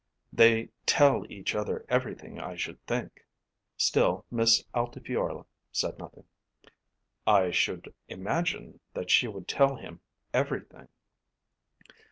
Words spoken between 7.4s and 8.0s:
should